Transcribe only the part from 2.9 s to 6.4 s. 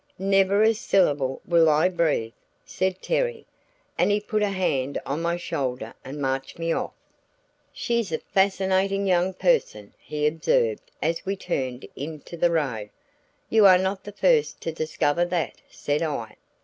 Terry, and he put a hand on my shoulder and